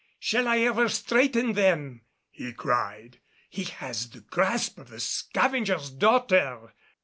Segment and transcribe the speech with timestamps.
[0.19, 2.01] Shall I ever straighten them?"
[2.31, 3.19] he cried.
[3.51, 6.73] "He has the grasp of the Scavenger's Daughter.